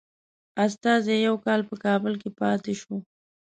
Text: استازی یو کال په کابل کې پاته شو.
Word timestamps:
استازی 0.65 1.15
یو 1.27 1.35
کال 1.45 1.61
په 1.69 1.75
کابل 1.85 2.13
کې 2.21 2.29
پاته 2.39 2.73
شو. 2.81 2.95